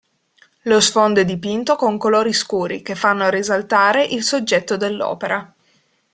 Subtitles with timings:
[0.63, 5.53] Lo sfondo è dipinto con colori scuri che fanno risaltare il soggetto dell'opera.